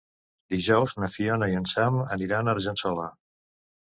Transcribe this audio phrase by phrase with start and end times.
[0.53, 3.07] Dijous na Fiona i en Sam aniran a Argençola.